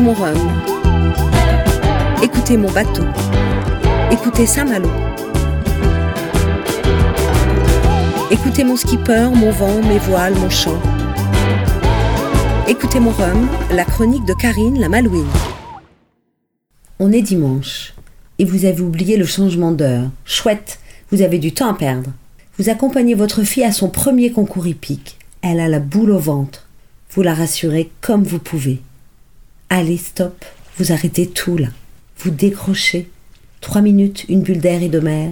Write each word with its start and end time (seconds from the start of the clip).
Écoutez 0.00 0.16
mon 0.16 0.24
rhum. 0.24 0.62
Écoutez 2.22 2.56
mon 2.56 2.70
bateau. 2.70 3.04
Écoutez 4.10 4.46
Saint-Malo. 4.46 4.88
Écoutez 8.30 8.64
mon 8.64 8.76
skipper, 8.76 9.28
mon 9.34 9.50
vent, 9.50 9.82
mes 9.82 9.98
voiles, 9.98 10.34
mon 10.36 10.48
chant. 10.48 10.80
Écoutez 12.66 12.98
mon 12.98 13.10
rhum, 13.10 13.46
la 13.72 13.84
chronique 13.84 14.24
de 14.24 14.32
Karine 14.32 14.80
la 14.80 14.88
Malouine. 14.88 15.28
On 16.98 17.12
est 17.12 17.20
dimanche 17.20 17.92
et 18.38 18.46
vous 18.46 18.64
avez 18.64 18.80
oublié 18.80 19.18
le 19.18 19.26
changement 19.26 19.70
d'heure. 19.70 20.08
Chouette, 20.24 20.78
vous 21.10 21.20
avez 21.20 21.38
du 21.38 21.52
temps 21.52 21.70
à 21.70 21.74
perdre. 21.74 22.10
Vous 22.56 22.70
accompagnez 22.70 23.14
votre 23.14 23.42
fille 23.42 23.64
à 23.64 23.72
son 23.72 23.90
premier 23.90 24.32
concours 24.32 24.66
hippique. 24.66 25.18
Elle 25.42 25.60
a 25.60 25.68
la 25.68 25.78
boule 25.78 26.12
au 26.12 26.18
ventre. 26.18 26.68
Vous 27.10 27.20
la 27.20 27.34
rassurez 27.34 27.90
comme 28.00 28.24
vous 28.24 28.38
pouvez. 28.38 28.80
Allez, 29.72 29.98
stop, 29.98 30.44
vous 30.78 30.90
arrêtez 30.90 31.28
tout 31.28 31.56
là. 31.56 31.68
Vous 32.18 32.30
décrochez. 32.30 33.08
Trois 33.60 33.82
minutes, 33.82 34.24
une 34.28 34.42
bulle 34.42 34.58
d'air 34.58 34.82
et 34.82 34.88
de 34.88 34.98
mer. 34.98 35.30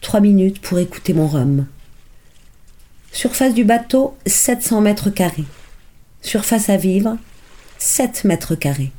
Trois 0.00 0.18
minutes 0.18 0.60
pour 0.60 0.80
écouter 0.80 1.12
mon 1.12 1.28
rhum. 1.28 1.64
Surface 3.12 3.54
du 3.54 3.62
bateau, 3.62 4.16
700 4.26 4.80
mètres 4.80 5.10
carrés. 5.10 5.44
Surface 6.22 6.70
à 6.70 6.76
vivre, 6.76 7.18
7 7.78 8.24
mètres 8.24 8.56
carrés. 8.56 8.90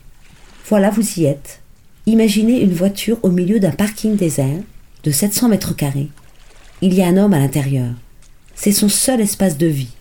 Voilà, 0.69 0.91
vous 0.91 1.19
y 1.19 1.25
êtes. 1.25 1.59
Imaginez 2.05 2.61
une 2.61 2.73
voiture 2.73 3.19
au 3.21 3.31
milieu 3.31 3.59
d'un 3.59 3.71
parking 3.71 4.15
désert 4.15 4.61
de 5.03 5.11
700 5.11 5.49
mètres 5.49 5.75
carrés. 5.75 6.07
Il 6.81 6.93
y 6.93 7.01
a 7.01 7.07
un 7.07 7.17
homme 7.17 7.33
à 7.33 7.39
l'intérieur. 7.39 7.91
C'est 8.55 8.71
son 8.71 8.87
seul 8.87 9.19
espace 9.19 9.57
de 9.57 9.67
vie. 9.67 9.91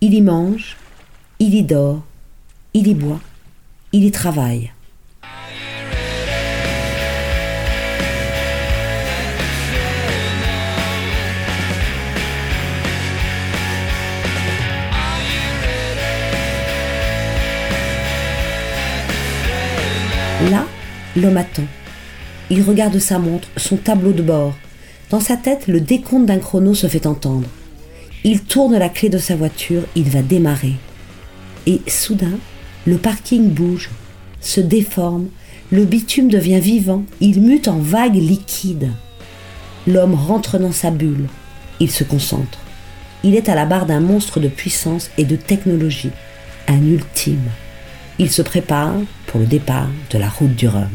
Il 0.00 0.14
y 0.14 0.20
mange, 0.20 0.76
il 1.40 1.52
y 1.52 1.64
dort, 1.64 2.04
il 2.74 2.86
y 2.86 2.94
boit, 2.94 3.20
il 3.92 4.04
y 4.04 4.10
travaille. 4.10 4.70
Là, 20.50 20.64
l'homme 21.16 21.36
attend. 21.36 21.62
Il 22.48 22.62
regarde 22.62 22.98
sa 22.98 23.18
montre, 23.18 23.48
son 23.56 23.76
tableau 23.76 24.12
de 24.12 24.22
bord. 24.22 24.54
Dans 25.10 25.20
sa 25.20 25.36
tête, 25.36 25.66
le 25.66 25.80
décompte 25.80 26.26
d'un 26.26 26.38
chrono 26.38 26.74
se 26.74 26.86
fait 26.86 27.06
entendre. 27.06 27.48
Il 28.24 28.42
tourne 28.42 28.78
la 28.78 28.88
clé 28.88 29.08
de 29.08 29.18
sa 29.18 29.36
voiture, 29.36 29.82
il 29.96 30.08
va 30.08 30.22
démarrer. 30.22 30.74
Et 31.66 31.80
soudain, 31.86 32.38
le 32.86 32.96
parking 32.96 33.50
bouge, 33.50 33.90
se 34.40 34.60
déforme, 34.60 35.28
le 35.70 35.84
bitume 35.84 36.28
devient 36.28 36.60
vivant, 36.60 37.04
il 37.20 37.40
mute 37.40 37.68
en 37.68 37.78
vagues 37.78 38.16
liquides. 38.16 38.90
L'homme 39.86 40.14
rentre 40.14 40.58
dans 40.58 40.72
sa 40.72 40.90
bulle, 40.90 41.26
il 41.78 41.90
se 41.90 42.04
concentre. 42.04 42.58
Il 43.22 43.34
est 43.34 43.48
à 43.48 43.54
la 43.54 43.66
barre 43.66 43.86
d'un 43.86 44.00
monstre 44.00 44.40
de 44.40 44.48
puissance 44.48 45.10
et 45.18 45.24
de 45.24 45.36
technologie, 45.36 46.10
un 46.68 46.82
ultime. 46.82 47.50
Il 48.18 48.30
se 48.30 48.42
prépare 48.42 48.94
pour 49.26 49.40
le 49.40 49.46
départ 49.46 49.88
de 50.10 50.18
la 50.18 50.28
route 50.28 50.54
du 50.54 50.68
Rhum. 50.68 50.90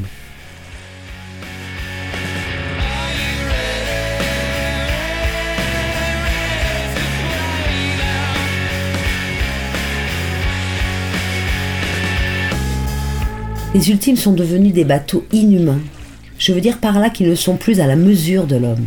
Les 13.76 13.90
ultimes 13.90 14.16
sont 14.16 14.32
devenus 14.32 14.72
des 14.72 14.86
bateaux 14.86 15.26
inhumains. 15.34 15.82
Je 16.38 16.54
veux 16.54 16.62
dire 16.62 16.78
par 16.78 16.98
là 16.98 17.10
qu'ils 17.10 17.28
ne 17.28 17.36
sont 17.36 17.58
plus 17.58 17.82
à 17.82 17.88
la 17.88 17.98
mesure 17.98 18.48
de 18.48 18.56
l'homme. 18.56 18.86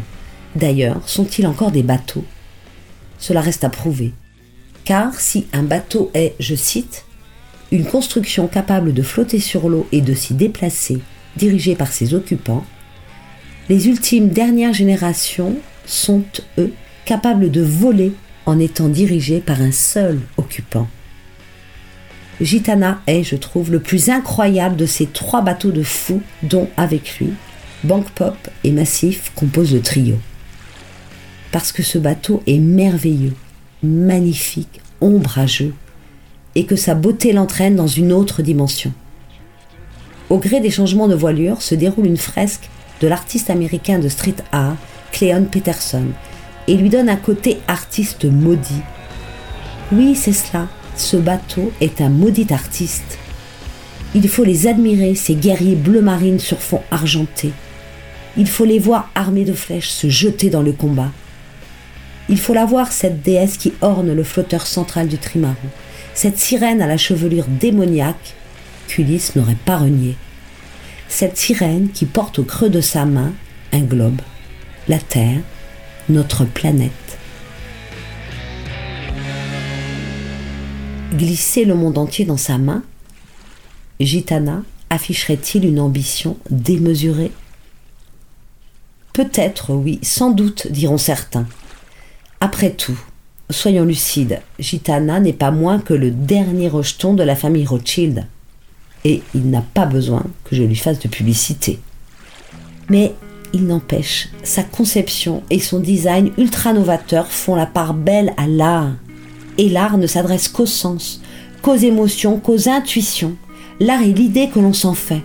D'ailleurs, 0.57 1.07
sont-ils 1.07 1.47
encore 1.47 1.73
des 1.73 1.83
bateaux? 1.83 2.25
Cela 3.19 3.43
reste 3.43 3.65
à 3.65 3.69
prouver. 3.69 4.15
Car 4.87 5.21
si 5.21 5.47
un 5.53 5.63
bateau 5.63 6.11
est, 6.15 6.35
je 6.41 6.55
cite, 6.55 7.05
une 7.71 7.85
construction 7.85 8.47
capable 8.47 8.95
de 8.95 9.03
flotter 9.03 9.41
sur 9.41 9.69
l'eau 9.69 9.87
et 9.93 10.01
de 10.01 10.15
s'y 10.15 10.33
déplacer, 10.33 11.01
dirigée 11.37 11.75
par 11.75 11.93
ses 11.93 12.15
occupants, 12.15 12.65
les 13.69 13.89
ultimes 13.89 14.31
dernières 14.31 14.73
générations 14.73 15.57
sont, 15.85 16.25
eux, 16.57 16.73
capables 17.05 17.51
de 17.51 17.61
voler 17.61 18.13
en 18.47 18.59
étant 18.59 18.89
dirigés 18.89 19.41
par 19.41 19.61
un 19.61 19.71
seul 19.71 20.19
occupant. 20.39 20.89
Gitana 22.41 23.01
est, 23.07 23.25
je 23.25 23.37
trouve, 23.37 23.73
le 23.73 23.81
plus 23.81 24.11
incroyable 24.11 24.77
de 24.77 24.87
ces 24.87 25.07
trois 25.07 25.43
bateaux 25.43 25.73
de 25.73 25.83
fous 25.83 26.23
dont, 26.43 26.69
avec 26.77 27.19
lui, 27.19 27.33
Bank 27.85 28.11
Pop 28.11 28.37
et 28.65 28.71
Massif 28.71 29.33
composent 29.35 29.75
le 29.75 29.81
trio. 29.81 30.17
Parce 31.51 31.73
que 31.73 31.83
ce 31.83 31.99
bateau 31.99 32.43
est 32.47 32.59
merveilleux, 32.59 33.35
magnifique, 33.83 34.81
ombrageux, 35.01 35.75
et 36.55 36.65
que 36.65 36.77
sa 36.77 36.95
beauté 36.95 37.33
l'entraîne 37.33 37.77
dans 37.77 37.87
une 37.87 38.13
autre 38.13 38.43
dimension. 38.43 38.93
Au 40.31 40.39
gré 40.39 40.61
des 40.61 40.71
changements 40.71 41.09
de 41.09 41.15
voilure 41.15 41.63
se 41.63 41.75
déroule 41.75 42.07
une 42.07 42.17
fresque 42.17 42.69
de 43.01 43.09
l'artiste 43.09 43.51
américain 43.51 43.99
de 43.99 44.09
street 44.09 44.37
art, 44.53 44.77
Cleon 45.13 45.45
Peterson, 45.45 46.07
et 46.67 46.77
lui 46.77 46.91
donne 46.91 47.09
un 47.09 47.17
côté 47.17 47.59
artiste 47.67 48.25
maudit. 48.27 48.83
Oui, 49.91 50.15
c'est 50.15 50.33
cela, 50.33 50.69
ce 51.01 51.17
bateau 51.17 51.73
est 51.81 52.01
un 52.01 52.09
maudit 52.09 52.47
artiste. 52.51 53.19
Il 54.15 54.29
faut 54.29 54.45
les 54.45 54.67
admirer, 54.67 55.15
ces 55.15 55.35
guerriers 55.35 55.75
bleu 55.75 56.01
marine 56.01 56.39
sur 56.39 56.61
fond 56.61 56.83
argenté. 56.91 57.53
Il 58.37 58.49
faut 58.49 58.65
les 58.65 58.79
voir 58.79 59.11
armés 59.15 59.45
de 59.45 59.53
flèches 59.53 59.89
se 59.89 60.09
jeter 60.09 60.51
dans 60.51 60.63
le 60.63 60.73
combat. 60.73 61.11
Il 62.29 62.39
faut 62.39 62.55
la 62.55 62.65
voir, 62.65 62.93
cette 62.93 63.23
déesse 63.23 63.57
qui 63.57 63.73
orne 63.81 64.13
le 64.13 64.23
flotteur 64.23 64.67
central 64.67 65.09
du 65.09 65.19
trimaran, 65.19 65.57
cette 66.15 66.39
sirène 66.39 66.83
à 66.83 66.87
la 66.87 66.97
chevelure 66.97 67.47
démoniaque 67.49 68.35
qu'Ulysse 68.87 69.37
n'aurait 69.37 69.57
pas 69.65 69.79
renié. 69.79 70.17
Cette 71.09 71.37
sirène 71.37 71.89
qui 71.93 72.05
porte 72.05 72.39
au 72.39 72.45
creux 72.45 72.71
de 72.71 72.81
sa 72.81 73.05
main 73.05 73.33
un 73.73 73.81
globe, 73.81 74.21
la 74.89 74.99
Terre, 74.99 75.41
notre 76.09 76.45
planète. 76.45 77.18
Glisser 81.13 81.65
le 81.65 81.75
monde 81.75 81.97
entier 81.97 82.27
dans 82.27 82.37
sa 82.37 82.59
main, 82.59 82.83
Gitana 83.99 84.63
afficherait-il 84.91 85.65
une 85.65 85.81
ambition 85.81 86.37
démesurée? 86.51 87.33
Peut-être, 89.15 89.75
oui, 89.75 89.99
sans 90.03 90.31
doute, 90.31 90.71
diront 90.71 90.99
certains. 90.99 91.47
Après 92.41 92.71
tout, 92.71 92.99
soyons 93.51 93.85
lucides, 93.85 94.41
Gitana 94.59 95.19
n'est 95.19 95.33
pas 95.33 95.51
moins 95.51 95.81
que 95.81 95.95
le 95.95 96.11
dernier 96.11 96.69
rejeton 96.69 97.15
de 97.15 97.23
la 97.23 97.35
famille 97.35 97.67
Rothschild. 97.67 98.27
Et 99.05 99.23
il 99.35 99.49
n'a 99.49 99.63
pas 99.63 99.87
besoin 99.87 100.25
que 100.45 100.55
je 100.55 100.63
lui 100.63 100.77
fasse 100.77 101.01
de 101.01 101.09
publicité. 101.09 101.81
Mais 102.91 103.15
il 103.55 103.67
n'empêche, 103.67 104.29
sa 104.43 104.63
conception 104.63 105.43
et 105.49 105.59
son 105.59 105.81
design 105.81 106.33
ultra 106.37 106.73
novateur 106.75 107.29
font 107.29 107.55
la 107.55 107.67
part 107.67 107.95
belle 107.95 108.35
à 108.37 108.47
l'art. 108.47 108.93
Et 109.59 109.69
l'art 109.69 109.99
ne 109.99 110.07
s'adresse 110.07 110.49
qu'au 110.49 110.67
sens, 110.67 111.21
qu'aux 111.63 111.77
émotions, 111.77 112.39
qu'aux 112.39 112.69
intuitions. 112.69 113.35
L'art 113.81 114.03
est 114.03 114.13
l'idée 114.13 114.49
que 114.49 114.59
l'on 114.59 114.73
s'en 114.73 114.95
fait. 114.95 115.23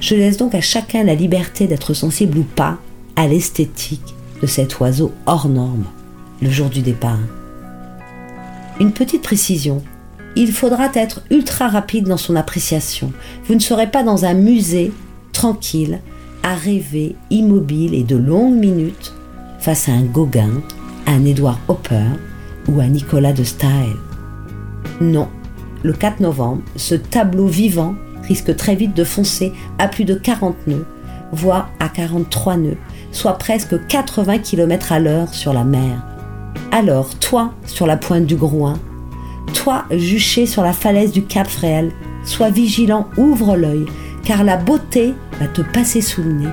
Je 0.00 0.14
laisse 0.14 0.36
donc 0.36 0.54
à 0.54 0.60
chacun 0.60 1.04
la 1.04 1.14
liberté 1.14 1.66
d'être 1.66 1.94
sensible 1.94 2.38
ou 2.38 2.42
pas 2.42 2.78
à 3.16 3.26
l'esthétique 3.26 4.14
de 4.42 4.46
cet 4.46 4.78
oiseau 4.80 5.12
hors 5.26 5.48
norme, 5.48 5.84
le 6.42 6.50
jour 6.50 6.68
du 6.68 6.82
départ. 6.82 7.18
Une 8.80 8.92
petite 8.92 9.22
précision. 9.22 9.82
Il 10.36 10.52
faudra 10.52 10.88
être 10.94 11.22
ultra 11.30 11.68
rapide 11.68 12.08
dans 12.08 12.16
son 12.16 12.34
appréciation. 12.34 13.12
Vous 13.46 13.54
ne 13.54 13.60
serez 13.60 13.86
pas 13.86 14.02
dans 14.02 14.24
un 14.24 14.34
musée, 14.34 14.92
tranquille, 15.32 16.00
à 16.42 16.54
rêver, 16.54 17.14
immobile 17.30 17.94
et 17.94 18.02
de 18.02 18.16
longues 18.16 18.58
minutes, 18.58 19.14
face 19.60 19.88
à 19.88 19.92
un 19.92 20.02
Gauguin, 20.02 20.60
un 21.06 21.24
Edward 21.24 21.58
Hopper 21.68 22.04
ou 22.68 22.80
à 22.80 22.86
Nicolas 22.86 23.32
de 23.32 23.44
Staël. 23.44 23.96
Non, 25.00 25.28
le 25.82 25.92
4 25.92 26.20
novembre, 26.20 26.62
ce 26.76 26.94
tableau 26.94 27.46
vivant 27.46 27.94
risque 28.22 28.56
très 28.56 28.74
vite 28.74 28.96
de 28.96 29.04
foncer 29.04 29.52
à 29.78 29.88
plus 29.88 30.04
de 30.04 30.14
40 30.14 30.66
nœuds, 30.66 30.86
voire 31.32 31.70
à 31.78 31.88
43 31.88 32.56
nœuds, 32.56 32.76
soit 33.12 33.38
presque 33.38 33.86
80 33.86 34.38
km 34.38 34.92
à 34.92 34.98
l'heure 34.98 35.32
sur 35.34 35.52
la 35.52 35.64
mer. 35.64 36.02
Alors, 36.72 37.14
toi, 37.18 37.52
sur 37.66 37.86
la 37.86 37.96
pointe 37.96 38.26
du 38.26 38.36
Grouin, 38.36 38.78
toi, 39.52 39.84
juché 39.90 40.46
sur 40.46 40.62
la 40.62 40.72
falaise 40.72 41.12
du 41.12 41.24
Cap 41.24 41.46
Fréhel, 41.46 41.92
sois 42.24 42.50
vigilant, 42.50 43.08
ouvre 43.16 43.56
l'œil, 43.56 43.86
car 44.24 44.42
la 44.42 44.56
beauté 44.56 45.14
va 45.38 45.46
te 45.46 45.60
passer 45.60 46.00
sous 46.00 46.22
le 46.22 46.32
nez 46.32 46.48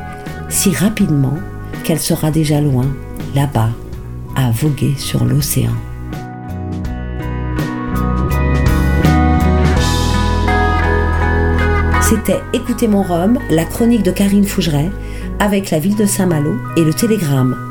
si 0.49 0.71
rapidement 0.71 1.37
qu'elle 1.83 1.99
sera 1.99 2.29
déjà 2.29 2.61
loin, 2.61 2.85
là-bas, 3.33 3.69
à 4.35 4.51
voguer 4.51 4.93
sur 4.97 5.23
l'océan. 5.23 5.71
C'était 12.11 12.41
Écoutez 12.51 12.89
mon 12.89 13.03
rhum, 13.03 13.39
la 13.49 13.63
chronique 13.63 14.03
de 14.03 14.11
Karine 14.11 14.43
Fougeret, 14.43 14.91
avec 15.39 15.71
la 15.71 15.79
ville 15.79 15.95
de 15.95 16.05
Saint-Malo 16.05 16.57
et 16.75 16.83
le 16.83 16.93
Télégramme. 16.93 17.70